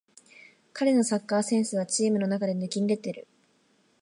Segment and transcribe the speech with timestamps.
[0.73, 3.27] 彼のサッカーセンスはチームの中で抜きんでてる